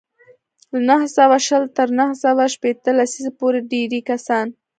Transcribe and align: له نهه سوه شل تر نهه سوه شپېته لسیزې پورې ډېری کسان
له 0.71 0.79
نهه 0.89 1.07
سوه 1.17 1.37
شل 1.47 1.63
تر 1.77 1.87
نهه 1.99 2.13
سوه 2.23 2.43
شپېته 2.53 2.91
لسیزې 2.99 3.31
پورې 3.39 3.59
ډېری 3.71 4.01
کسان 4.09 4.47